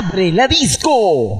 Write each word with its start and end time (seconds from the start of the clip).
abre 0.00 0.32
la 0.32 0.48
disco. 0.48 1.38